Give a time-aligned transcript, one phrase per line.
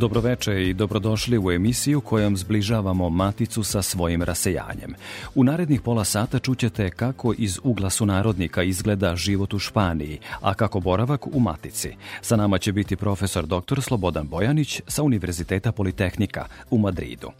[0.00, 4.94] Dobroveče i dobrodošli u emisiju kojom zbližavamo Maticu sa svojim rasejanjem.
[5.34, 10.80] U narednih pola sata čućete kako iz ugla sunarodnika izgleda život u Španiji, a kako
[10.80, 11.90] boravak u Matici.
[12.20, 13.80] Sa nama će biti profesor dr.
[13.80, 17.30] Slobodan Bojanić sa Univerziteta Politehnika u Madridu.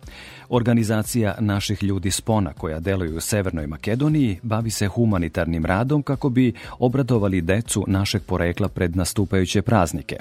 [0.49, 6.53] Organizacija naših ljudi Spona koja deluju u Severnoj Makedoniji bavi se humanitarnim radom kako bi
[6.79, 10.17] obradovali decu našeg porekla pred nastupajuće praznike.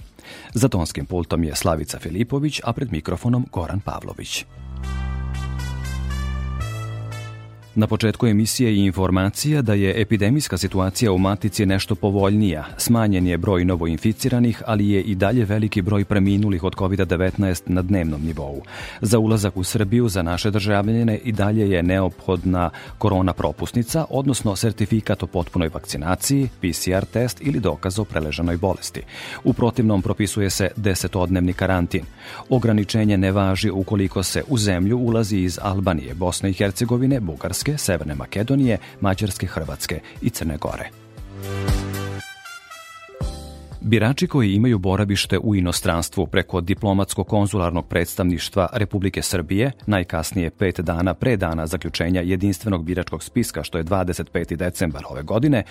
[0.54, 4.46] Za tonskim pultom je Slavica Filipović, a pred mikrofonom Goran Pavlović.
[7.80, 12.66] Na početku emisije i informacija da je epidemijska situacija u Matici nešto povoljnija.
[12.78, 18.22] Smanjen je broj novoinficiranih, ali je i dalje veliki broj preminulih od COVID-19 na dnevnom
[18.26, 18.62] nivou.
[19.02, 25.24] Za ulazak u Srbiju za naše državljene i dalje je neophodna korona propusnica, odnosno sertifikat
[25.24, 29.02] o potpunoj vakcinaciji, PCR test ili dokaz o preležanoj bolesti.
[29.44, 32.04] U protivnom propisuje se desetodnevni karantin.
[32.50, 38.16] Ograničenje ne važi ukoliko se u zemlju ulazi iz Albanije, Bosne i Hercegovine, Bugarske, Severne
[38.16, 40.89] Makedonije, Mađarske, Hrvatske i Crne Gore.
[43.90, 51.38] Birači koji imaju boravište u inostranstvu preko diplomatsko-konzularnog predstavništva Republike Srbije, najkasnije pet dana pre
[51.38, 54.55] dana zaključenja jedinstvenog biračkog spiska, što je 25.
[54.55, 55.64] decembar ove godine,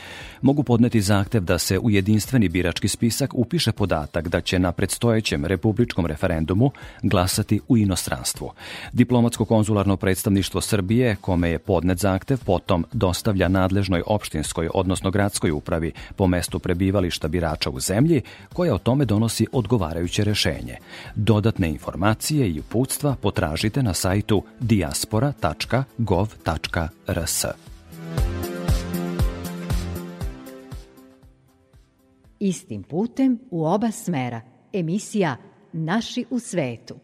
[0.42, 5.44] mogu podneti zahtev da se u jedinstveni birački spisak upiše podatak da će na predstojećem
[5.44, 6.70] republičkom referendumu
[7.02, 8.50] glasati u inostranstvu.
[8.92, 16.26] Diplomatsko-konzularno predstavništvo Srbije, kome je podnet zahtev, potom dostavlja nadležnoj opštinskoj, odnosno gradskoj upravi po
[16.26, 20.76] mestu prebivališta birača u zemlji zemlji koja o tome donosi odgovarajuće rešenje.
[21.14, 27.44] Dodatne informacije i uputstva potražite na sajtu diaspora.gov.rs.
[32.40, 34.40] Istim putem u oba smera.
[34.72, 35.36] Emisija
[35.72, 36.94] Naši u svetu.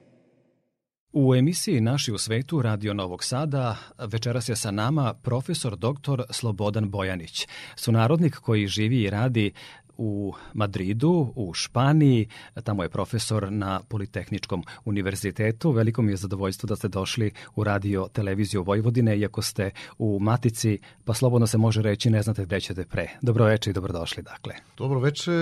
[1.13, 6.23] U emisiji Naši u svetu Radio Novog Sada večeras je sa nama profesor dr.
[6.31, 9.53] Slobodan Bojanić, sunarodnik koji živi i radi
[9.97, 12.29] u Madridu, u Španiji.
[12.65, 15.71] Tamo je profesor na Politehničkom univerzitetu.
[15.71, 20.79] Veliko mi je zadovoljstvo da ste došli u radio televiziju Vojvodine, iako ste u Matici,
[21.05, 23.09] pa slobodno se može reći ne znate gde ćete pre.
[23.23, 24.55] Dobroveče i dobrodošli, dakle.
[24.77, 25.33] Dobroveče,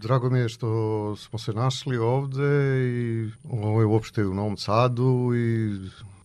[0.00, 5.30] drago mi je što smo se našli ovde i ovo je uopšte u Novom Sadu
[5.34, 5.78] i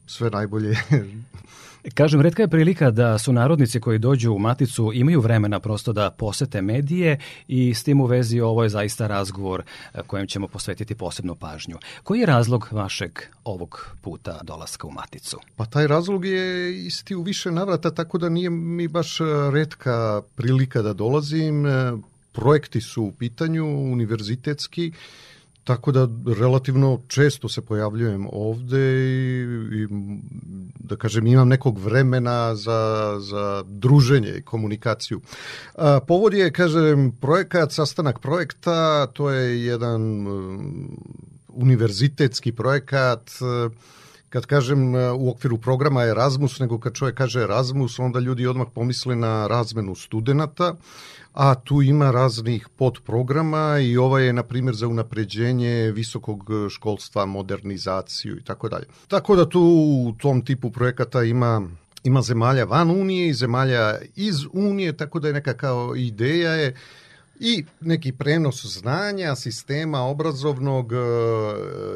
[0.06, 0.76] sve najbolje
[1.94, 6.12] Kažem, redka je prilika da su narodnici koji dođu u Maticu imaju vremena prosto da
[6.12, 10.96] posete medije i s tim u vezi ovo je zaista razgovor e, kojem ćemo posvetiti
[10.96, 11.78] posebnu pažnju.
[12.04, 15.40] Koji je razlog vašeg ovog puta dolaska u Maticu?
[15.56, 19.18] Pa taj razlog je isti u više navrata, tako da nije mi baš
[19.54, 21.66] redka prilika da dolazim.
[21.66, 21.94] E,
[22.32, 24.92] projekti su u pitanju, univerzitetski,
[25.68, 26.08] Tako da
[26.40, 29.88] relativno često se pojavljujem ovde i, i
[30.80, 35.22] da kažem imam nekog vremena za, za druženje i komunikaciju.
[35.76, 40.98] A, povod je, kažem, projekat, sastanak projekta, to je jedan um,
[41.48, 43.32] univerzitetski projekat
[44.38, 49.16] kad kažem u okviru programa Erasmus, nego kad čovjek kaže Erasmus, onda ljudi odmah pomisle
[49.16, 50.76] na razmenu studenta
[51.34, 58.38] a tu ima raznih podprograma i ova je, na primjer, za unapređenje visokog školstva, modernizaciju
[58.38, 58.86] i tako dalje.
[59.08, 59.62] Tako da tu
[60.08, 61.62] u tom tipu projekata ima
[62.04, 66.76] ima zemalja van Unije i zemalja iz Unije, tako da je neka kao ideja je
[67.40, 70.98] i neki prenos znanja sistema obrazovnog e,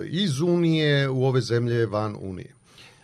[0.10, 2.61] iz Unije u ove zemlje van Unije.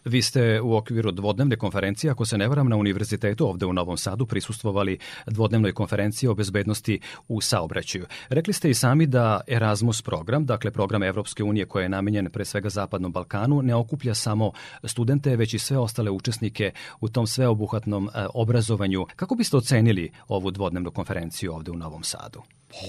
[0.07, 3.97] Vi ste u okviru dvodnevne konferencije, ako se ne varam, na univerzitetu ovde u Novom
[3.97, 8.05] Sadu prisustvovali dvodnevnoj konferenciji o bezbednosti u saobraćaju.
[8.29, 12.45] Rekli ste i sami da Erasmus program, dakle program Evropske unije koji je namenjen pre
[12.45, 14.51] svega Zapadnom Balkanu, ne okuplja samo
[14.83, 19.05] studente, već i sve ostale učesnike u tom sveobuhvatnom e, obrazovanju.
[19.15, 22.41] Kako biste ocenili ovu dvodnevnu konferenciju ovde u Novom Sadu?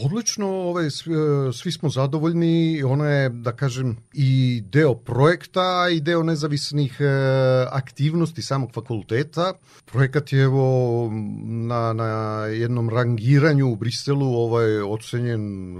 [0.04, 2.82] Odlično, ovaj, svi, e, svi smo zadovoljni.
[2.82, 7.04] Ona je, da kažem, i deo projekta i deo nezavisnih e,
[7.70, 9.52] aktivnosti samog fakulteta.
[9.84, 11.10] Projekat je evo
[11.44, 15.75] na, na jednom rangiranju u Briselu ovaj ocenjen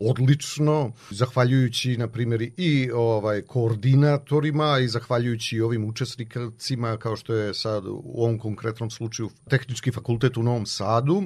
[0.00, 7.86] odlično, zahvaljujući na primjer i ovaj koordinatorima i zahvaljujući ovim učesnicima kao što je sad
[7.86, 11.22] u ovom konkretnom slučaju Tehnički fakultet u Novom Sadu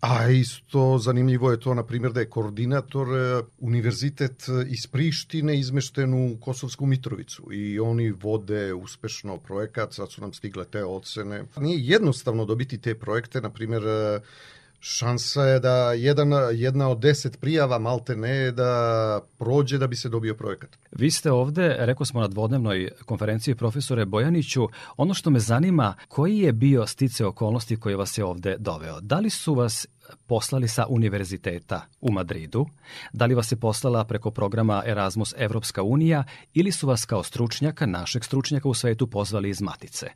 [0.00, 6.14] A isto zanimljivo je to, na primjer, da je koordinator e, univerzitet iz Prištine izmešten
[6.14, 11.44] u Kosovsku Mitrovicu i oni vode uspešno projekat, sad su nam stigle te ocene.
[11.56, 14.20] Nije jednostavno dobiti te projekte, na primjer, e,
[14.80, 20.08] šansa je da jedan, jedna od deset prijava malte ne da prođe da bi se
[20.08, 20.70] dobio projekat.
[20.92, 26.38] Vi ste ovde, rekao smo na dvodnevnoj konferenciji profesore Bojaniću, ono što me zanima, koji
[26.38, 29.00] je bio stice okolnosti koji vas je ovde doveo?
[29.00, 29.86] Da li su vas
[30.26, 32.66] poslali sa univerziteta u Madridu,
[33.12, 36.24] da li vas je poslala preko programa Erasmus Evropska unija
[36.54, 40.06] ili su vas kao stručnjaka, našeg stručnjaka u svetu pozvali iz Matice?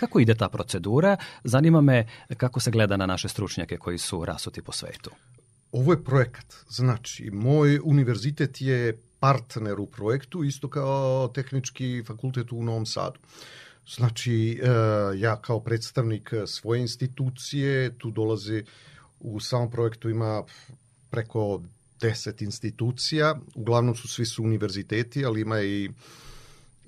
[0.00, 1.16] Kako ide ta procedura?
[1.44, 2.06] Zanima me
[2.36, 5.10] kako se gleda na naše stručnjake koji su rasuti po svetu.
[5.72, 6.54] Ovo je projekat.
[6.68, 13.18] Znači, moj univerzitet je partner u projektu, isto kao tehnički fakultet u Novom Sadu.
[13.88, 14.68] Znači, e,
[15.18, 18.62] ja kao predstavnik svoje institucije, tu dolaze
[19.20, 20.42] u samom projektu ima
[21.10, 21.62] preko
[22.00, 25.90] 10 institucija, uglavnom su svi su univerziteti, ali ima i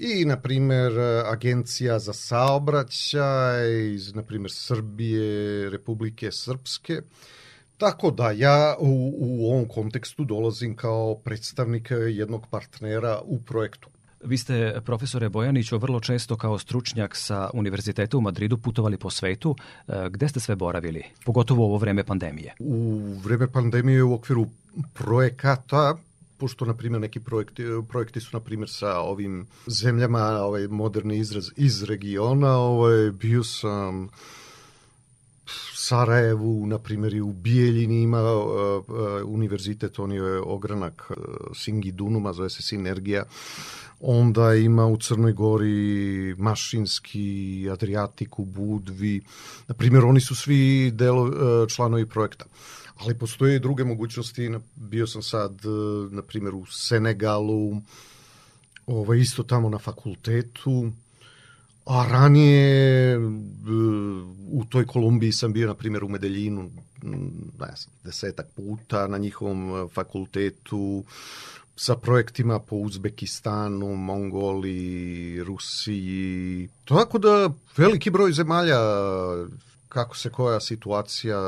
[0.01, 0.93] i, na primer,
[1.27, 7.01] Agencija za saobraćaj iz, na primer, Srbije, Republike Srpske.
[7.77, 13.89] Tako da ja u, u ovom kontekstu dolazim kao predstavnik jednog partnera u projektu.
[14.25, 19.57] Vi ste, profesore Bojaniću, vrlo često kao stručnjak sa Univerziteta u Madridu putovali po svetu.
[19.89, 22.55] E, gde ste sve boravili, pogotovo u ovo vreme pandemije?
[22.59, 24.47] U vreme pandemije u okviru
[24.93, 25.97] projekata
[26.41, 31.51] pošto na primjer neki projekti, projekti su na primjer sa ovim zemljama, ovaj moderni izraz
[31.57, 34.09] iz regiona, ovaj bio sam
[35.75, 38.45] Sarajevu, na primjer i u Bijeljini ima uh,
[38.89, 41.17] uh, univerzitet, on je ogranak uh,
[41.55, 43.25] Singi Dunuma, zove se Sinergija.
[44.01, 49.21] Onda ima u Crnoj Gori Mašinski, Adriatiku, Budvi.
[49.69, 52.45] Na primjer, oni su svi delo, uh, članovi projekta.
[53.01, 54.51] Ali postoje i druge mogućnosti.
[54.77, 57.81] Bio sam sad, uh, na primjer, u Senegalu,
[58.87, 60.93] ovaj, isto tamo na fakultetu.
[61.87, 63.19] A ranije
[64.53, 66.71] u toj Kolumbiji sam bio, na primjer, u Medeljinu,
[67.61, 71.05] ne znam, desetak puta na njihovom fakultetu
[71.77, 76.69] sa projektima po Uzbekistanu, Mongoliji, Rusiji.
[76.85, 78.79] Tako da veliki broj zemalja
[79.91, 81.39] kako se koja situacija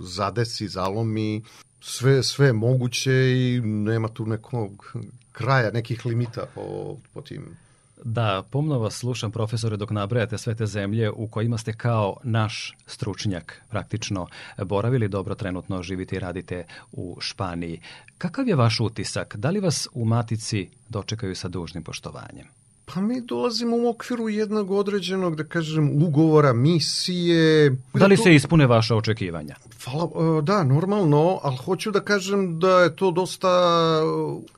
[0.00, 1.42] zadesi, zalomi,
[1.80, 4.96] sve, sve moguće i nema tu nekog
[5.32, 7.56] kraja, nekih limita po, po tim
[8.04, 12.76] Da, pomno vas slušam, profesore, dok nabrajate sve te zemlje u kojima ste kao naš
[12.86, 14.26] stručnjak praktično
[14.64, 17.80] boravili dobro trenutno, živite i radite u Španiji.
[18.18, 19.36] Kakav je vaš utisak?
[19.36, 22.61] Da li vas u Matici dočekaju sa dužnim poštovanjem?
[22.94, 27.76] Pa mi dolazimo u okviru jednog određenog, da kažem, ugovora, misije.
[27.94, 29.56] Da li se ispune vaše očekivanja?
[29.84, 34.02] Hvala, e, da, normalno, ali hoću da kažem da je to dosta e,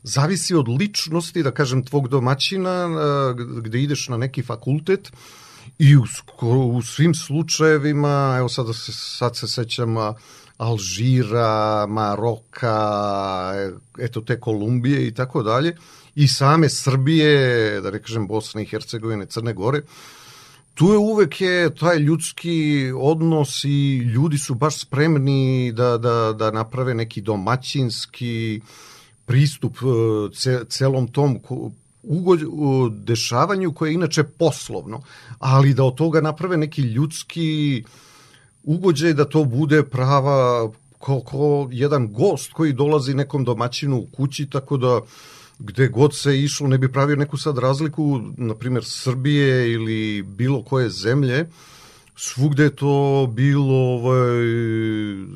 [0.03, 5.13] zavisi od ličnosti, da kažem, tvog domaćina, e, gde ideš na neki fakultet
[5.79, 6.05] i u,
[6.73, 9.95] u svim slučajevima, evo sad se, sad se sećam
[10.57, 13.53] Alžira, Maroka,
[13.99, 15.77] eto te Kolumbije i tako dalje,
[16.15, 19.83] i same Srbije, da ne kažem Bosne i Hercegovine, Crne Gore,
[20.75, 26.51] tu je uvek je taj ljudski odnos i ljudi su baš spremni da, da, da
[26.51, 28.61] naprave neki domaćinski
[29.27, 31.39] pristup e, celom tom
[32.07, 32.41] ugod,
[33.05, 35.03] dešavanju koje je inače poslovno,
[35.39, 37.85] ali da od toga naprave neki ljudski
[38.63, 44.47] ugođaj da to bude prava ko, ko jedan gost koji dolazi nekom domaćinu u kući,
[44.51, 45.01] tako da
[45.59, 50.63] gde god se išlo ne bi pravio neku sad razliku, na primjer Srbije ili bilo
[50.65, 51.47] koje zemlje,
[52.17, 54.45] svugde je to bilo ovaj,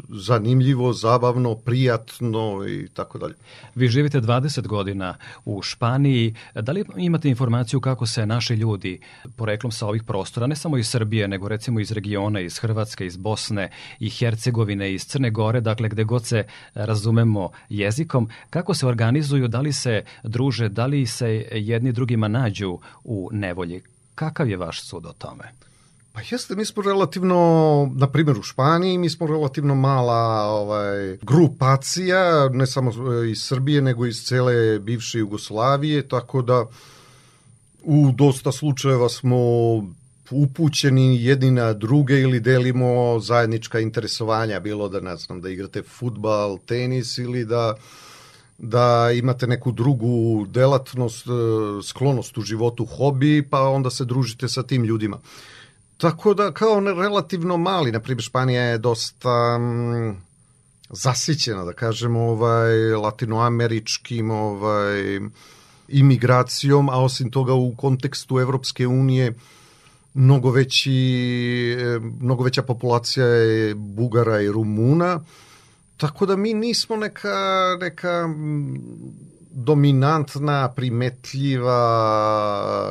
[0.08, 3.34] zanimljivo, zabavno, prijatno i tako dalje.
[3.74, 6.34] Vi živite 20 godina u Španiji.
[6.54, 9.00] Da li imate informaciju kako se naši ljudi
[9.36, 13.16] poreklom sa ovih prostora, ne samo iz Srbije, nego recimo iz regiona, iz Hrvatske, iz
[13.16, 13.70] Bosne
[14.00, 16.44] i Hercegovine, iz Crne Gore, dakle gde god se
[16.74, 22.78] razumemo jezikom, kako se organizuju, da li se druže, da li se jedni drugima nađu
[23.04, 23.82] u nevolji?
[24.14, 25.67] Kakav je vaš sud o tome?
[26.18, 32.48] Pa jeste, mi smo relativno, na primjer u Španiji, mi smo relativno mala ovaj, grupacija,
[32.48, 32.92] ne samo
[33.24, 36.66] iz Srbije, nego iz cele bivše Jugoslavije, tako da
[37.82, 39.38] U dosta slučajeva smo
[40.30, 46.58] upućeni jedni na druge ili delimo zajednička interesovanja, bilo da ne znam, da igrate futbal,
[46.66, 47.74] tenis ili da
[48.58, 51.30] da imate neku drugu delatnost, e,
[51.82, 55.20] sklonost u životu, hobi, pa onda se družite sa tim ljudima.
[55.98, 60.22] Tako da kao relativno mali, na primjer Španija je dosta mm,
[60.90, 65.20] zasićena, da kažemo, ovaj, latinoameričkim ovaj,
[65.88, 69.34] imigracijom, a osim toga u kontekstu Evropske unije
[70.14, 70.92] mnogo, veći,
[71.78, 75.24] e, mnogo veća populacija je Bugara i Rumuna,
[75.96, 77.36] tako da mi nismo neka,
[77.80, 78.28] neka
[79.50, 81.78] dominantna, primetljiva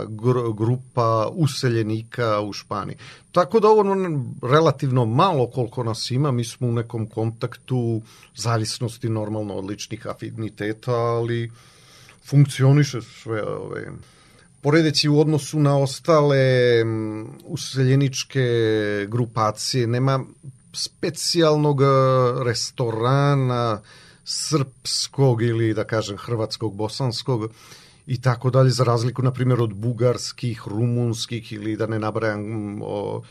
[0.10, 2.98] gr grupa useljenika u Španiji.
[3.32, 3.84] Tako da ovo
[4.42, 8.02] relativno malo koliko nas ima, mi smo u nekom kontaktu
[8.36, 11.52] zavisnosti normalno od ličnih afiniteta, ali
[12.26, 13.88] funkcioniše sve ove
[14.62, 16.38] poredeći u odnosu na ostale
[17.46, 18.46] useljeničke
[19.08, 20.26] grupacije, nema
[20.74, 21.82] specijalnog
[22.46, 23.82] restorana
[24.28, 27.52] srpskog ili da kažem hrvatskog, bosanskog
[28.08, 33.22] i tako dalje, za razliku na primjer od bugarskih, rumunskih ili da ne nabrajam o,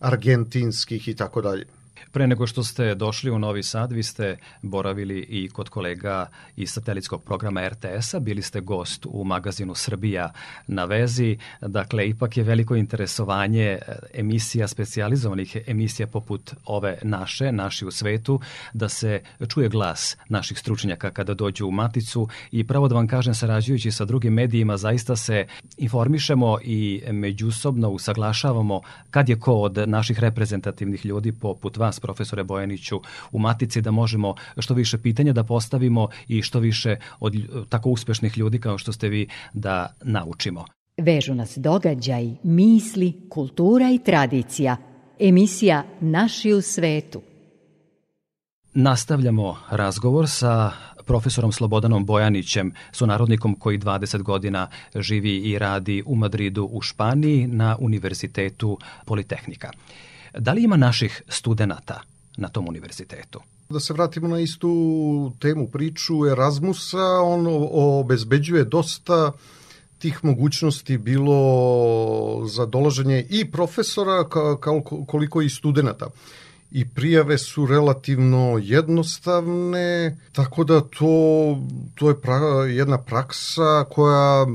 [0.00, 1.66] argentinskih i tako dalje.
[2.14, 6.70] Pre nego što ste došli u Novi Sad, vi ste boravili i kod kolega iz
[6.70, 10.32] satelitskog programa RTS-a, bili ste gost u magazinu Srbija
[10.66, 13.80] na vezi, dakle ipak je veliko interesovanje e,
[14.14, 18.40] emisija, specializovanih emisija poput ove naše, naši u svetu,
[18.72, 22.28] da se čuje glas naših stručnjaka kada dođu u Maticu.
[22.50, 28.80] I pravo da vam kažem, sarađujući sa drugim medijima, zaista se informišemo i međusobno usaglašavamo
[29.10, 33.00] kad je ko od naših reprezentativnih ljudi poput vas profesore Bojaniću
[33.32, 37.34] u Matici da možemo što više pitanja da postavimo i što više od
[37.68, 40.64] tako uspešnih ljudi kao što ste vi da naučimo.
[40.96, 44.76] Vežu nas događaj, misli, kultura i tradicija.
[45.18, 47.22] Emisija Naši u svetu.
[48.74, 50.72] Nastavljamo razgovor sa
[51.06, 57.76] profesorom Slobodanom Bojanićem, sunarodnikom koji 20 godina živi i radi u Madridu u Španiji na
[57.80, 59.70] Univerzitetu Politehnika.
[60.38, 62.00] Da li ima naših studenta
[62.36, 63.40] na tom univerzitetu?
[63.68, 69.32] Da se vratimo na istu temu priču Erasmusa, on obezbeđuje dosta
[69.98, 74.28] tih mogućnosti bilo za dolaženje i profesora
[74.60, 76.06] kao koliko i studenta
[76.74, 81.58] i prijave su relativno jednostavne, tako da to,
[81.94, 82.36] to je pra,
[82.68, 84.46] jedna praksa koja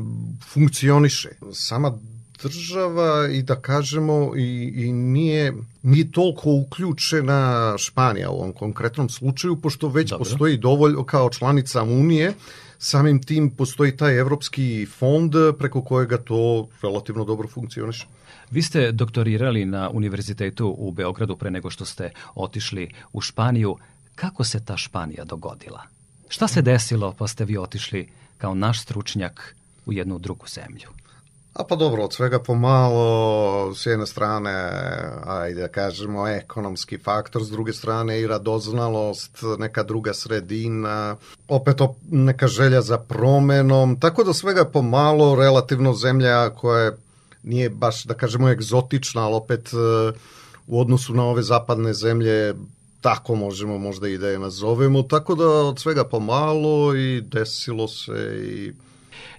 [0.54, 1.30] funkcioniše.
[1.54, 1.98] Sama
[2.44, 5.54] država i da kažemo i, i nije,
[5.84, 10.24] nije toliko uključena Španija u ovom konkretnom slučaju, pošto već Dobro.
[10.24, 12.34] postoji dovoljno kao članica Unije,
[12.78, 18.08] samim tim postoji taj evropski fond preko kojega to relativno dobro funkcioniše.
[18.52, 23.78] Vi ste doktorirali na univerzitetu u Beogradu pre nego što ste otišli u Španiju.
[24.16, 25.84] Kako se ta Španija dogodila?
[26.30, 29.56] Šta se desilo pa ste vi otišli kao naš stručnjak
[29.86, 30.90] u jednu drugu zemlju?
[31.54, 34.72] A pa dobro, od svega pomalo, s jedne strane,
[35.26, 41.16] ajde da kažemo, ekonomski faktor, s druge strane i radoznalost, neka druga sredina,
[41.48, 41.78] opet
[42.12, 46.92] neka želja za promenom, tako da svega pomalo, relativno zemlja koja
[47.44, 50.18] nije baš, da kažemo, egzotična, ali opet e,
[50.68, 52.54] u odnosu na ove zapadne zemlje
[53.02, 58.42] tako možemo možda i da je nazovemo, tako da od svega pomalo i desilo se
[58.44, 58.74] i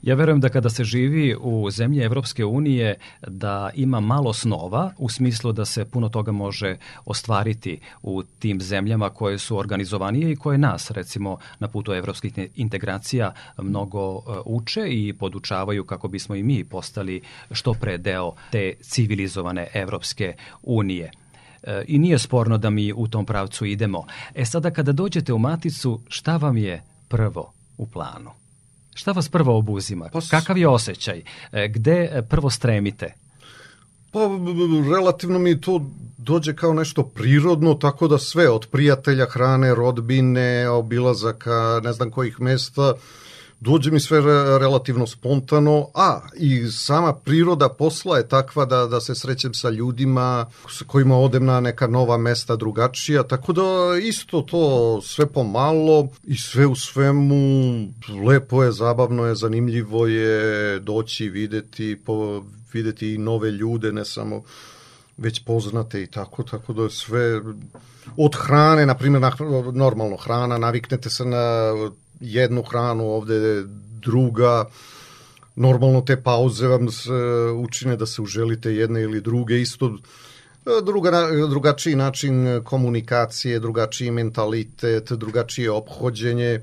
[0.02, 2.94] Ja verujem da kada se živi u zemlji Evropske unije
[3.26, 9.10] da ima malo snova u smislu da se puno toga može ostvariti u tim zemljama
[9.10, 15.12] koje su organizovanije i koje nas recimo na putu evropskih integracija mnogo e, uče i
[15.12, 21.10] podučavaju kako bismo i mi postali što pre deo te civilizovane Evropske unije
[21.62, 24.06] e, i nije sporno da mi u tom pravcu idemo.
[24.34, 28.39] E sada kada dođete u Maticu, šta vam je prvo u planu?
[29.00, 30.08] Šta vas prvo obuzima?
[30.12, 31.22] Pa, Kakav je osjećaj?
[31.52, 33.14] E, gde e, prvo stremite?
[34.12, 34.20] Pa,
[34.92, 35.86] relativno mi to
[36.18, 42.40] dođe kao nešto prirodno, tako da sve od prijatelja, hrane, rodbine, obilazaka, ne znam kojih
[42.40, 42.94] mesta,
[43.60, 44.20] dođe mi sve
[44.58, 50.46] relativno spontano, a i sama priroda posla je takva da, da se srećem sa ljudima
[50.70, 53.62] sa kojima odem na neka nova mesta drugačija, tako da
[54.02, 57.44] isto to sve pomalo i sve u svemu
[58.26, 64.42] lepo je, zabavno je, zanimljivo je doći videti, po, videti i nove ljude, ne samo
[65.16, 67.40] već poznate i tako, tako da sve
[68.16, 69.22] od hrane, na primjer,
[69.72, 71.72] normalno hrana, naviknete se na
[72.20, 73.64] jednu hranu, ovde
[74.02, 74.64] druga,
[75.56, 77.12] normalno te pauze vam se
[77.56, 79.98] učine da se uželite jedne ili druge, isto
[80.84, 81.10] druga,
[81.50, 86.60] drugačiji način komunikacije, drugačiji mentalitet, drugačije ophođenje.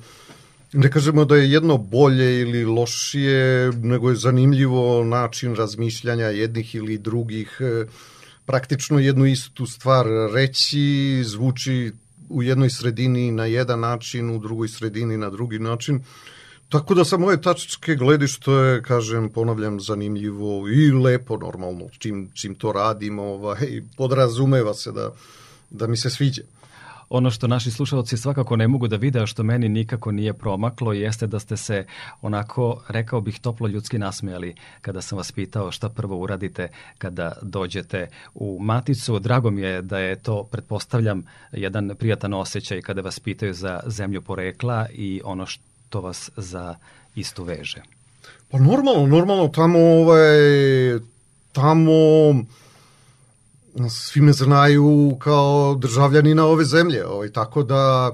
[0.73, 6.97] Ne kažemo da je jedno bolje ili lošije, nego je zanimljivo način razmišljanja jednih ili
[6.97, 7.61] drugih.
[8.45, 11.91] Praktično jednu istu stvar reći, zvuči
[12.29, 16.03] u jednoj sredini na jedan način, u drugoj sredini na drugi način.
[16.69, 22.55] Tako da sa moje tačke gledište je, kažem, ponavljam, zanimljivo i lepo normalno, čim, čim
[22.55, 25.11] to radimo, ovaj, podrazumeva se da,
[25.69, 26.41] da mi se sviđa.
[27.09, 30.93] Ono što naši slušalci svakako ne mogu da vide, a što meni nikako nije promaklo,
[30.93, 31.85] jeste da ste se
[32.21, 38.07] onako, rekao bih, toplo ljudski nasmijali kada sam vas pitao šta prvo uradite kada dođete
[38.35, 39.19] u Maticu.
[39.19, 44.21] Drago mi je da je to, pretpostavljam, jedan prijatan osjećaj kada vas pitaju za zemlju
[44.21, 46.75] porekla i ono što vas za
[47.15, 47.81] istu veže.
[48.51, 50.37] Pa normalno, normalno, tamo, ovaj,
[51.51, 51.93] tamo
[53.89, 58.11] svi me znaju kao državljanina ove zemlje, ovaj, tako da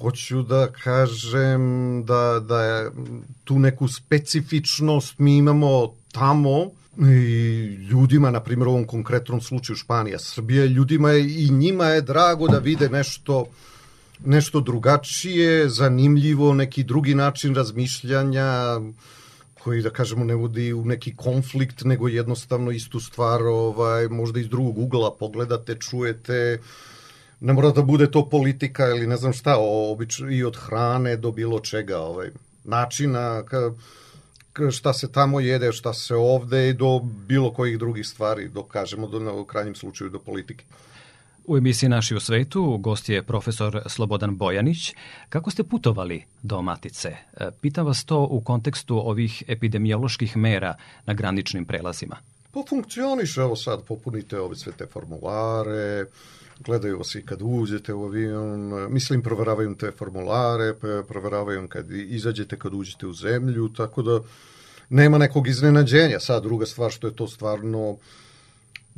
[0.00, 1.62] hoću da kažem
[2.04, 2.90] da, da
[3.44, 10.18] tu neku specifičnost mi imamo tamo i ljudima, na primjer u ovom konkretnom slučaju Španija,
[10.18, 13.46] Srbija, ljudima je, i njima je drago da vide nešto
[14.24, 18.80] nešto drugačije, zanimljivo, neki drugi način razmišljanja,
[19.64, 24.48] koji da kažemo ne vodi u neki konflikt nego jednostavno istu stvar ovaj možda iz
[24.48, 26.58] drugog ugla pogledate, čujete
[27.40, 31.32] ne mora da bude to politika ili ne znam šta, obično i od hrane do
[31.32, 32.30] bilo čega, ovaj
[32.64, 33.72] načina ka,
[34.52, 38.62] ka, šta se tamo jede, šta se ovde i do bilo kojih drugih stvari, do
[38.62, 40.64] kažemo do u krajnjem slučaju do politike.
[41.50, 44.94] U emisiji Naši u svetu gost je profesor Slobodan Bojanić.
[45.28, 47.08] Kako ste putovali do Matice?
[47.08, 50.74] E, pitam vas to u kontekstu ovih epidemioloških mera
[51.06, 52.16] na graničnim prelazima.
[52.52, 56.04] Pa funkcioniše, evo sad popunite ove sve te formulare,
[56.60, 60.74] gledaju vas i kad uđete u avion, mislim proveravaju te formulare,
[61.08, 64.20] proveravaju kad izađete, kad uđete u zemlju, tako da
[64.88, 66.20] nema nekog iznenađenja.
[66.20, 67.96] Sad druga stvar što je to stvarno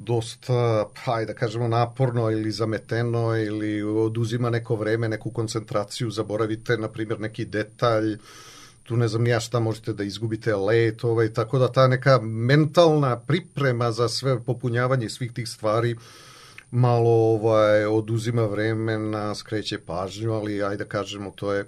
[0.05, 6.88] dosta, hajde da kažemo, naporno ili zameteno ili oduzima neko vreme, neku koncentraciju, zaboravite, na
[6.88, 8.19] primjer, neki detalj,
[8.83, 13.19] tu ne znam ja šta možete da izgubite let, ovaj, tako da ta neka mentalna
[13.21, 15.97] priprema za sve popunjavanje svih tih stvari
[16.71, 21.67] malo ovaj, oduzima vremena, skreće pažnju, ali ajde da kažemo, to je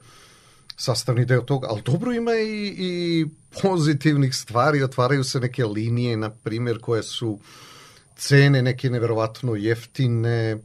[0.76, 3.26] sastavni deo toga, ali dobro ima i, i
[3.62, 7.40] pozitivnih stvari, otvaraju se neke linije, na primjer, koje su uh,
[8.16, 10.58] cene neke neverovatno jeftine.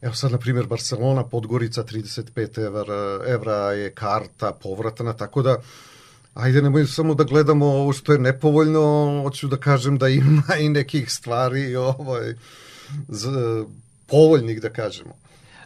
[0.00, 5.56] Evo sad, na primjer, Barcelona, Podgorica, 35 evra, evra je karta povratna, tako da
[6.34, 10.68] ajde nemoj samo da gledamo ovo što je nepovoljno, hoću da kažem da ima i
[10.68, 12.34] nekih stvari ovaj,
[13.08, 13.28] z,
[14.06, 15.14] povoljnih, da kažemo.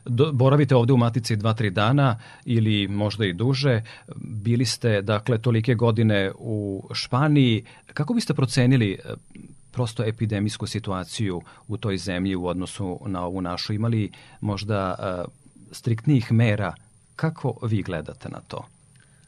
[0.04, 3.82] Do, boravite ovde u Matici 2-3 dana ili možda i duže.
[4.16, 7.64] Bili ste, dakle, tolike godine u Španiji.
[7.94, 8.98] Kako biste procenili
[9.72, 13.72] prosto epidemijsku situaciju u toj zemlji u odnosu na ovu našu?
[13.72, 15.32] Imali možda uh,
[15.72, 16.74] striktnijih mera?
[17.16, 18.64] Kako vi gledate na to?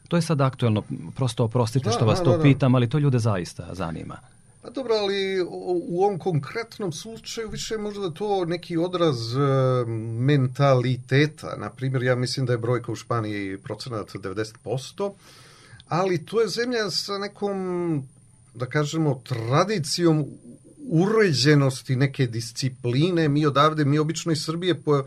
[0.07, 0.83] To je sad aktuelno,
[1.15, 2.43] prosto oprostite da, što vas da, to da, da.
[2.43, 4.17] pitam, ali to ljude zaista zanima.
[4.61, 5.41] Pa dobro, ali
[5.87, 9.39] u ovom konkretnom slučaju više možda to neki odraz e,
[10.19, 11.55] mentaliteta.
[11.57, 15.11] Naprimjer, ja mislim da je brojka u Španiji procenat 90%,
[15.87, 18.07] ali to je zemlja sa nekom
[18.53, 20.25] da kažemo, tradicijom
[20.77, 23.29] uređenosti neke discipline.
[23.29, 25.03] Mi odavde, mi obično iz Srbije po,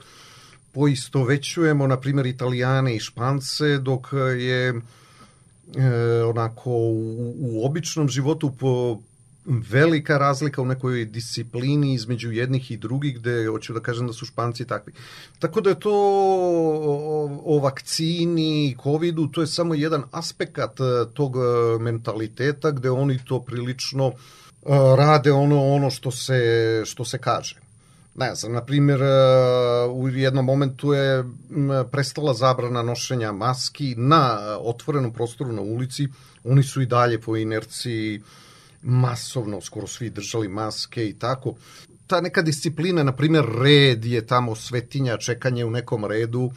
[0.72, 4.06] poistovećujemo, na primjer, Italijane i Špance, dok
[4.38, 4.74] je e,
[6.24, 9.00] onako u, u običnom životu po
[9.46, 14.26] velika razlika u nekoj disciplini između jednih i drugih, gde hoću da kažem da su
[14.26, 14.92] španci takvi.
[15.38, 20.64] Tako da je to o, o vakcini, covidu, to je samo jedan aspekt e,
[21.14, 24.12] tog e, mentaliteta gde oni to prilično e,
[24.96, 27.60] rade ono ono što se, što se kaže.
[28.16, 29.00] Ne znam, na primjer,
[29.90, 31.24] u jednom momentu je
[31.90, 36.08] prestala zabrana nošenja maski na otvorenom prostoru na ulici,
[36.44, 38.24] oni su i dalje po inerciji uh,
[38.84, 41.54] masovno, skoro svi držali maske i tako.
[42.06, 46.50] Ta neka disciplina, na primjer red je tamo svetinja, čekanje u nekom redu,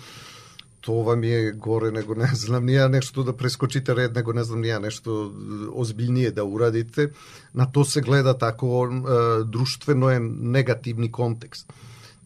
[0.81, 4.61] to vam je gore nego ne znam nija nešto da preskočite red, nego ne znam
[4.61, 5.33] nija nešto
[5.73, 7.09] ozbiljnije da uradite.
[7.53, 11.73] Na to se gleda tako, e, društveno je negativni kontekst.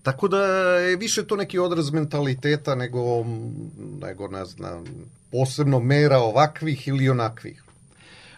[0.04, 0.38] Tako da
[0.78, 3.26] je više to neki odraz mentaliteta nego,
[4.02, 4.84] nego ne znam,
[5.32, 7.64] posebno mera ovakvih ili onakvih.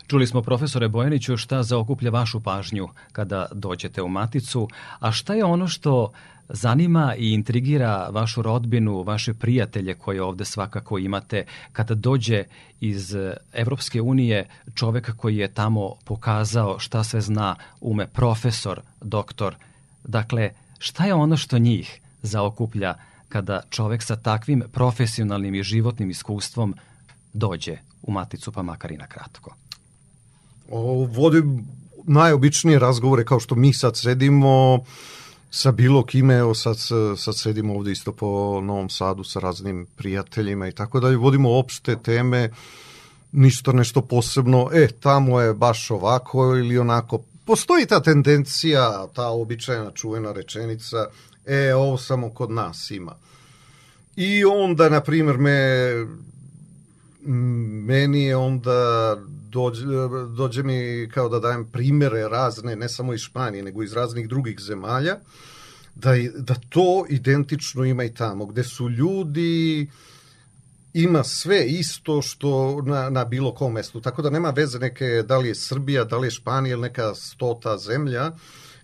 [0.08, 4.68] Čuli smo profesore Bojaniću šta zaokuplja vašu pažnju kada dođete u Maticu,
[5.00, 6.12] a šta je ono što
[6.50, 12.44] zanima i intrigira vašu rodbinu, vaše prijatelje koje ovde svakako imate, kada dođe
[12.80, 13.16] iz
[13.54, 19.56] Evropske unije čovek koji je tamo pokazao šta sve zna, ume profesor, doktor.
[20.04, 22.94] Dakle, šta je ono što njih zaokuplja
[23.30, 26.76] kada čovek sa takvim profesionalnim i životnim iskustvom
[27.34, 29.56] dođe u Maticu, pa makar i na kratko?
[31.10, 31.68] Vodim
[32.04, 34.80] najobičnije razgovore kao što mi sad sedimo,
[35.52, 36.78] sa bilo kime, evo sad,
[37.18, 41.96] sad sedimo ovde isto po Novom Sadu sa raznim prijateljima i tako dalje, vodimo opšte
[41.96, 42.50] teme,
[43.32, 47.24] ništa nešto posebno, e, tamo je baš ovako ili onako.
[47.46, 51.08] Postoji ta tendencija, ta običajna čuvena rečenica,
[51.46, 53.16] e, ovo samo kod nas ima.
[54.16, 55.92] I onda, na primjer, me,
[57.86, 59.18] meni je onda
[59.54, 59.86] dođe,
[60.38, 64.60] dođe mi kao da dajem primere razne, ne samo iz Španije, nego iz raznih drugih
[64.60, 65.20] zemalja,
[65.96, 69.88] da, da to identično ima i tamo, gde su ljudi
[70.94, 74.02] ima sve isto što na, na bilo kom mestu.
[74.02, 77.16] Tako da nema veze neke, da li je Srbija, da li je Španija ili neka
[77.16, 78.32] stota zemlja.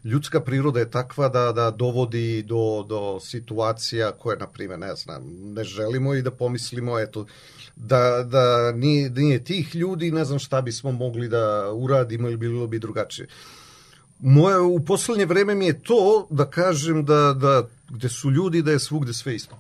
[0.03, 5.23] Ljudska priroda je takva da, da dovodi do, do situacija koje, na primjer, ne znam,
[5.53, 7.25] ne želimo i da pomislimo, eto,
[7.79, 12.67] da, da nije, nije tih ljudi, ne znam šta bismo mogli da uradimo ili bilo
[12.67, 13.27] bi drugačije.
[14.19, 18.71] Moje, u poslednje vreme mi je to da kažem da, da gde su ljudi da
[18.71, 19.59] je svugde sve isto.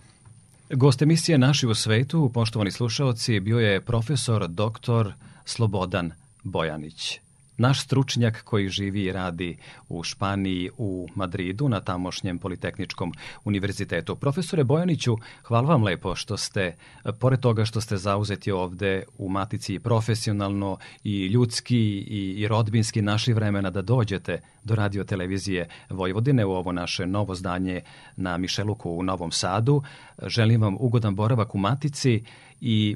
[0.69, 5.11] Gost emisije Naši u svetu, poštovani slušaoci, bio je profesor dr.
[5.45, 6.11] Slobodan
[6.43, 7.19] Bojanić
[7.59, 9.57] naš stručnjak koji živi i radi
[9.89, 14.15] u Španiji, u Madridu, na tamošnjem Politehničkom univerzitetu.
[14.15, 16.75] Profesore Bojaniću, hvala vam lepo što ste,
[17.19, 23.33] pored toga što ste zauzeti ovde u Matici profesionalno i ljudski i, i rodbinski naši
[23.33, 27.81] vremena da dođete do radio televizije Vojvodine u ovo naše novo zdanje
[28.15, 29.83] na Mišeluku u Novom Sadu.
[30.27, 32.23] Želim vam ugodan boravak u Matici
[32.61, 32.95] i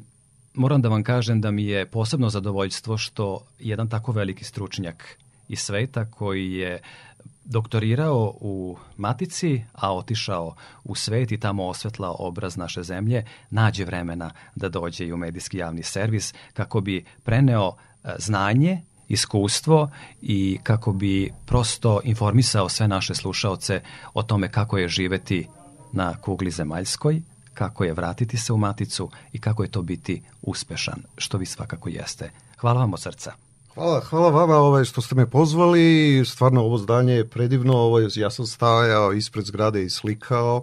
[0.53, 5.59] moram da vam kažem da mi je posebno zadovoljstvo što jedan tako veliki stručnjak iz
[5.59, 6.81] sveta koji je
[7.45, 14.31] doktorirao u Matici, a otišao u svet i tamo osvetlao obraz naše zemlje, nađe vremena
[14.55, 19.89] da dođe i u medijski javni servis kako bi preneo e, znanje, iskustvo
[20.21, 23.81] i kako bi prosto informisao sve naše slušaoce
[24.13, 25.47] o tome kako je živeti
[25.91, 27.21] na kugli zemaljskoj,
[27.53, 31.89] kako je vratiti se u maticu i kako je to biti uspešan, što vi svakako
[31.89, 32.31] jeste.
[32.57, 33.33] Hvala vam od srca.
[33.73, 36.23] Hvala, hvala vama ovaj, što ste me pozvali.
[36.25, 37.73] Stvarno ovo zdanje je predivno.
[37.73, 40.61] Ovo ja sam stajao ispred zgrade i slikao.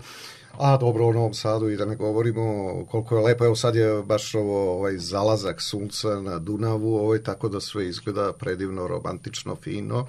[0.58, 3.44] A dobro, u Novom Sadu i da ne govorimo koliko je lepo.
[3.44, 8.32] Evo sad je baš ovo, ovaj zalazak sunca na Dunavu, ovaj, tako da sve izgleda
[8.32, 10.06] predivno, romantično, fino.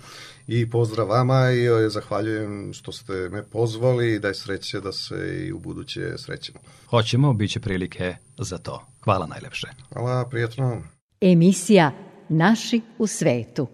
[0.48, 4.92] I pozdrav vama i ovaj, zahvaljujem što ste me pozvali i da je sreće da
[4.92, 6.60] se i u buduće srećemo.
[6.90, 8.86] Hoćemo, bit će prilike za to.
[9.04, 9.68] Hvala najlepše.
[9.94, 10.82] Hvala, prijatno.
[11.22, 11.92] Emisija
[12.34, 13.68] Naši u svetu.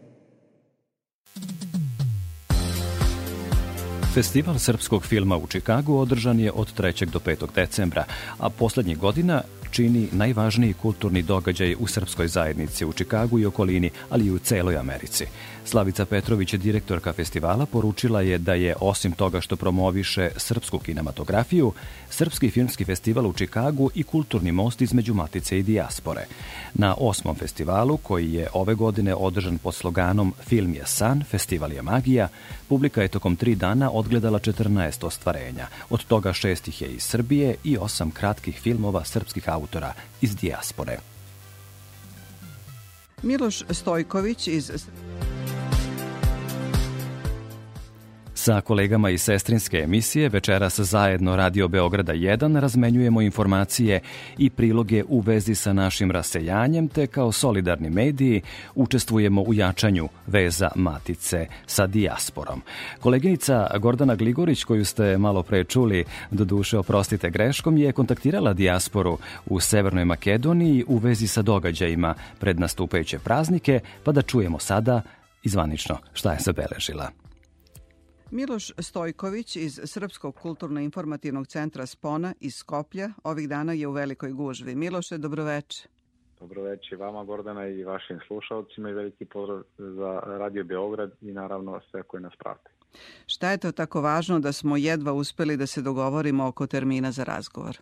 [4.18, 7.06] Festival srpskog filma u Čikagu održan je od 3.
[7.06, 7.48] do 5.
[7.56, 8.06] decembra,
[8.40, 14.26] a poslednjih godina čini najvažniji kulturni događaj u srpskoj zajednici u Čikagu i okolini, ali
[14.26, 15.26] i u celoj Americi.
[15.66, 21.74] Slavica Petrović, direktorka festivala, poručila je da je, osim toga što promoviše srpsku kinematografiju,
[22.10, 26.26] Srpski filmski festival u Čikagu i kulturni most između Matice i dijaspore.
[26.74, 31.82] Na osmom festivalu, koji je ove godine održan pod sloganom Film je san, festival je
[31.82, 32.28] magija,
[32.70, 35.68] publika je tokom tri dana odgledala 14 ostvarenja.
[35.90, 40.98] Od toga šest ih je iz Srbije i osam kratkih filmova srpskih autora iz dijaspore.
[43.24, 44.72] Miloš Stojković iz
[48.48, 54.00] Sa kolegama iz sestrinske emisije večeras zajedno Radio Beograda 1 razmenjujemo informacije
[54.38, 58.42] i priloge u vezi sa našim rasejanjem te kao solidarni mediji
[58.76, 62.62] učestvujemo u jačanju veza matice sa dijasporom.
[63.00, 69.18] Koleginica Gordana Gligorić koju ste malo pre čuli, do duše oprostite greškom, je kontaktirala dijasporu
[69.46, 75.02] u Severnoj Makedoniji u vezi sa događajima pred nastupajuće praznike, pa da čujemo sada
[75.44, 77.27] izvanično šta je zabeležila.
[78.32, 84.76] Miloš Stojković iz Srpskog kulturno-informativnog centra Spona iz Skoplja ovih dana je u velikoj gužvi.
[84.76, 85.88] Miloše, dobroveče.
[86.40, 92.04] Dobroveče vama, Gordana, i vašim slušalcima i veliki pozdrav za Radio Beograd i naravno sve
[92.04, 92.70] koje nas prate.
[93.28, 97.24] Šta je to tako važno da smo jedva uspeli da se dogovorimo oko termina za
[97.24, 97.78] razgovor?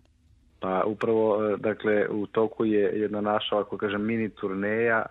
[0.60, 5.05] Pa upravo, dakle, u toku je jedna naša, ako kažem, mini turneja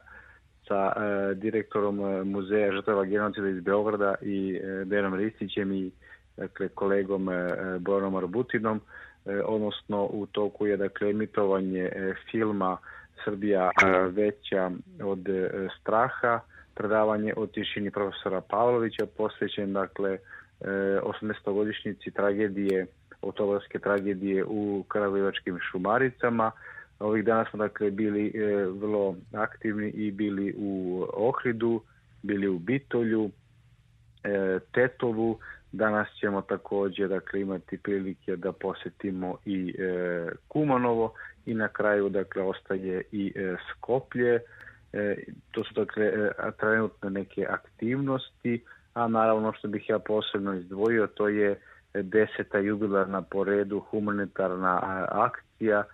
[0.69, 0.93] sa
[1.35, 5.91] direktorom Muzeja žrtava genocida iz Beograda i Benom Ristićem i
[6.37, 7.29] dakle, kolegom
[7.79, 8.81] Boranom Arbutinom,
[9.45, 11.91] odnosno u toku je dakle, emitovanje
[12.31, 12.77] filma
[13.25, 13.71] Srbija
[14.11, 14.71] veća
[15.03, 15.27] od
[15.81, 16.41] straha,
[16.75, 20.19] predavanje o tišini profesora Pavlovića, posvećen dakle
[20.61, 22.87] 80-godišnjici tragedije,
[23.23, 26.51] otobarske tragedije u Kragujevačkim šumaricama.
[26.99, 31.83] Ovih dana smo dakle bili e, vrlo aktivni i bili u Ohridu,
[32.23, 33.31] bili u Bitolju,
[34.25, 35.39] e, Tetovu.
[35.73, 41.15] Danas ćemo takođe dakle, imati prilike da posetimo i e, Kumanovo
[41.47, 44.41] i na kraju dakle ostaje i e, Skoplje.
[44.93, 45.17] E,
[45.51, 46.31] to su dakle e,
[46.61, 51.61] trenutne neke aktivnosti, a naravno što bih ja posebno izdvojio to je
[51.95, 54.81] deseta jubilarna po redu humanitarna
[55.11, 55.85] akcija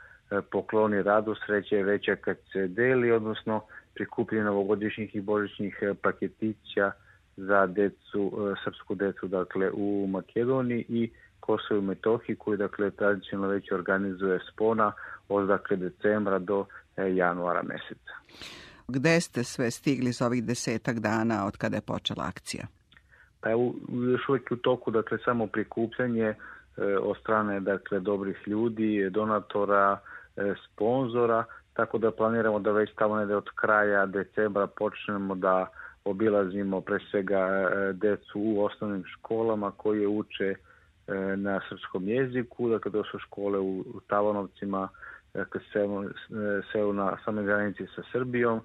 [0.50, 3.62] Pokloni radu, sreće je veća kad se deli, odnosno
[3.94, 6.92] prikupljenje novogodišnjih i božićnih e, paketića
[7.36, 13.54] za decu, e, srpsku decu dakle, u Makedoniji i Kosovo i Metohiji koji dakle tradicionalno
[13.54, 14.92] već organizuje spona
[15.28, 16.64] od dakle decembra do
[16.96, 18.14] januara meseca.
[18.88, 22.66] Gde ste sve stigli za ovih desetak dana od kada je počela akcija?
[23.40, 23.74] Pa evo,
[24.12, 26.34] još uvijek u toku, dakle, samo prikupljanje e,
[27.02, 30.09] od strane, dakle, dobrih ljudi, donatora, e,
[30.64, 35.66] sponzora, tako da planiramo da već tamo nede od kraja decembra počnemo da
[36.04, 40.56] obilazimo pre svega e, decu u osnovnim školama koje uče e,
[41.36, 44.88] na srpskom jeziku, dakle to su škole u, Tavanovcima,
[45.34, 46.04] dakle selu,
[46.72, 48.60] selu na samoj granici sa Srbijom,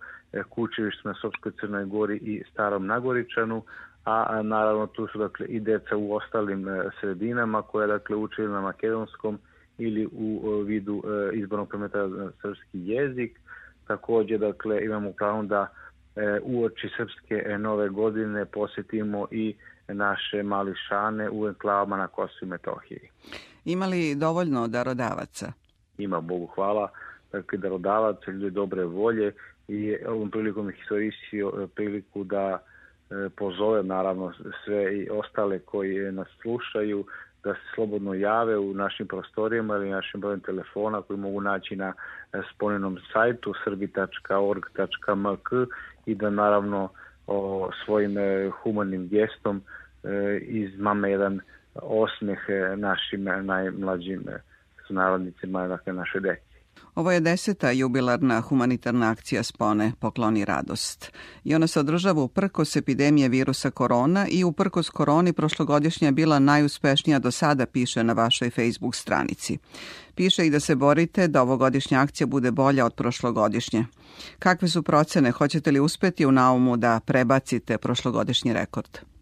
[0.49, 3.63] kućevište na Sopskoj Crnoj Gori i Starom Nagoričanu,
[4.05, 8.61] a naravno tu su dakle i deca u ostalim e, sredinama koja dakle uče na
[8.61, 9.39] makedonskom
[9.77, 13.39] ili u vidu e, izbornog predmeta za srpski jezik.
[13.87, 15.67] Takođe dakle imamo pravo da
[16.15, 19.55] e, uoči srpske nove godine posetimo i
[19.87, 23.09] naše mališane u enklavama na Kosovo i Metohiji.
[23.65, 25.51] Ima li dovoljno darodavaca?
[25.97, 26.89] Ima, Bogu hvala,
[27.31, 29.33] dakle darodavaca, ljudi dobre volje
[29.67, 32.59] i ovom prilikom ih iskoristio priliku da
[33.09, 34.33] E, pozove naravno
[34.65, 37.05] sve i ostale koji nas slušaju
[37.45, 41.93] da se slobodno jave u našim prostorijama ili našim brojem telefona koji mogu naći na
[42.33, 45.49] e, spomenom sajtu srbi.org.mk
[46.05, 46.89] i da naravno
[47.27, 49.61] o svojim e, humanim gestom
[50.41, 51.39] izmame jedan
[51.75, 52.39] osmeh
[52.75, 54.23] našim najmlađim
[54.87, 56.44] sunarodnicima, dakle naše deci.
[56.95, 61.11] Ovo je deseta jubilarna humanitarna akcija Spone Pokloni radost.
[61.43, 67.19] I ona se održava uprkos epidemije virusa korona i uprkos koroni prošlogodišnja je bila najuspešnija
[67.19, 69.57] do sada, piše na vašoj Facebook stranici.
[70.15, 73.85] Piše i da se borite da ovogodišnja akcija bude bolja od prošlogodišnje.
[74.39, 75.31] Kakve su procene?
[75.31, 79.14] Hoćete li uspeti u naumu da prebacite prošlogodišnji rekord?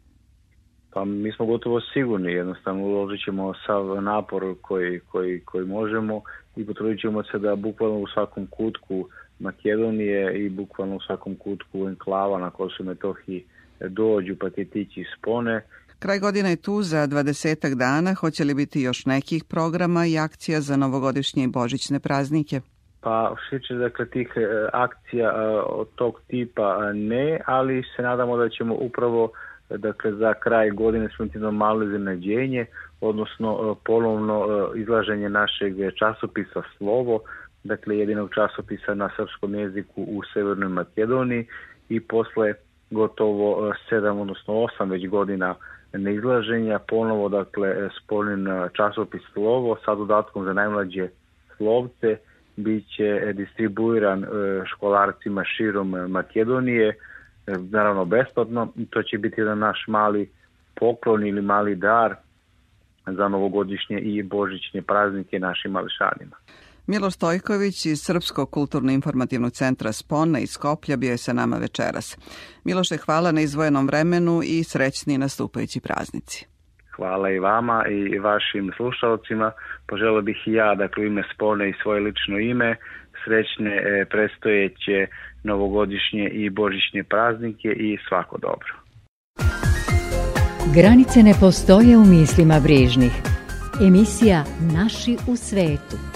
[0.93, 6.21] Pa mi smo gotovo sigurni, jednostavno uložit ćemo sav napor koji, koji, koji možemo
[6.55, 9.07] i potrudit ćemo se da bukvalno u svakom kutku
[9.39, 13.45] Makedonije i bukvalno u svakom kutku enklava na Kosovo Metohiji
[13.79, 15.61] dođu paketići spone.
[15.99, 18.13] Kraj godine je tu za 20 dana.
[18.13, 22.61] Hoće li biti još nekih programa i akcija za novogodišnje i božićne praznike?
[23.01, 28.37] Pa što dakle tih e, akcija e, od tog tipa e, ne, ali se nadamo
[28.37, 29.31] da ćemo upravo
[29.77, 32.65] dakle za kraj godine imati malo iznenađenje,
[33.01, 37.19] odnosno e, polovno e, izlaženje našeg časopisa Slovo,
[37.63, 41.45] dakle jedinog časopisa na srpskom jeziku u Severnoj Makedoniji
[41.89, 42.53] i posle
[42.91, 45.55] gotovo 7, e, odnosno 8 već godina
[45.93, 51.07] neizlaženja, ponovo dakle spolnin časopis Slovo sa dodatkom za najmlađe
[51.57, 52.17] slovce,
[52.55, 54.25] biće distribuiran
[54.65, 56.93] školarcima širom Makedonije,
[57.47, 58.73] naravno besplatno.
[58.89, 60.31] To će biti jedan naš mali
[60.75, 62.15] poklon ili mali dar
[63.05, 66.35] za novogodišnje i božićne praznike našim mališanima.
[66.87, 72.17] Milo Stojković iz Srpskog kulturno-informativnog centra Spona iz Skoplja bio je sa nama večeras.
[72.63, 76.47] Miloše, hvala na izvojenom vremenu i srećni nastupajući praznici.
[76.95, 79.51] Hvala i vama i vašim slušalcima.
[79.87, 82.75] Poželio bih i ja, dakle, ime Spone i svoje lično ime,
[83.25, 85.07] srećne e, prestojeće
[85.43, 88.73] novogodišnje i božićne praznike i svako dobro.
[90.75, 93.13] Granice ne postoje u mislima brižnih.
[93.87, 94.43] Emisija
[94.75, 96.12] Naši u svetu.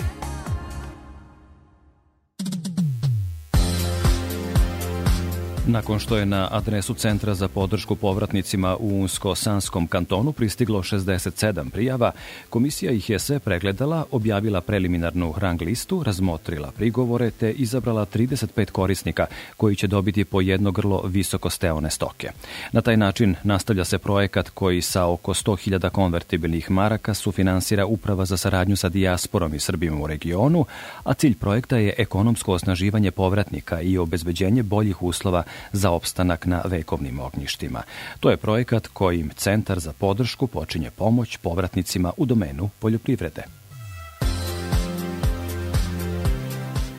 [5.69, 12.11] Nakon što je na adresu Centra za podršku povratnicima u Unsko-Sanskom kantonu pristiglo 67 prijava,
[12.49, 19.25] komisija ih je sve pregledala, objavila preliminarnu rang listu, razmotrila prigovore te izabrala 35 korisnika
[19.57, 22.31] koji će dobiti po jedno grlo visokosteone stoke.
[22.71, 28.37] Na taj način nastavlja se projekat koji sa oko 100.000 konvertibilnih maraka sufinansira Uprava za
[28.37, 30.65] saradnju sa dijasporom i Srbima u regionu,
[31.03, 37.19] a cilj projekta je ekonomsko osnaživanje povratnika i obezbeđenje boljih uslova za opstanak na vekovnim
[37.19, 37.83] ognjištima.
[38.19, 43.43] To je projekat kojim Centar za podršku počinje pomoć povratnicima u domenu poljoprivrede.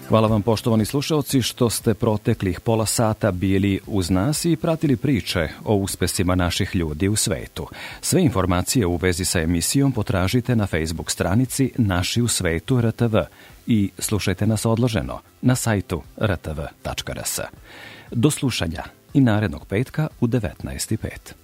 [0.08, 5.48] Hvala vam poštovani slušalci što ste proteklih pola sata bili uz nas i pratili priče
[5.64, 7.68] o uspesima naših ljudi u svetu.
[8.00, 13.16] Sve informacije u vezi sa emisijom potražite na Facebook stranici Naši u svetu RTV
[13.66, 17.40] i slušajte nas odloženo na sajtu rtv.rs.
[18.10, 18.82] Do slušanja
[19.14, 21.38] i narednog petka u 19.5.